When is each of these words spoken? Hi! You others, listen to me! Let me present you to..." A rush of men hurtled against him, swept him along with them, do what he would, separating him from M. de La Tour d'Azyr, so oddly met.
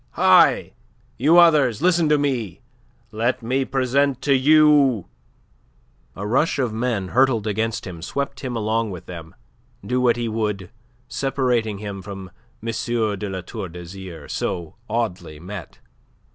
Hi! 0.13 0.73
You 1.19 1.37
others, 1.37 1.79
listen 1.83 2.09
to 2.09 2.17
me! 2.17 2.61
Let 3.11 3.43
me 3.43 3.65
present 3.65 4.25
you 4.25 5.05
to..." 6.15 6.19
A 6.19 6.25
rush 6.25 6.57
of 6.57 6.73
men 6.73 7.09
hurtled 7.09 7.45
against 7.45 7.85
him, 7.85 8.01
swept 8.01 8.39
him 8.39 8.55
along 8.55 8.89
with 8.89 9.05
them, 9.05 9.35
do 9.85 10.01
what 10.01 10.17
he 10.17 10.27
would, 10.27 10.71
separating 11.07 11.77
him 11.77 12.01
from 12.01 12.31
M. 12.63 12.71
de 13.19 13.29
La 13.29 13.41
Tour 13.41 13.69
d'Azyr, 13.69 14.27
so 14.27 14.75
oddly 14.89 15.39
met. 15.39 15.77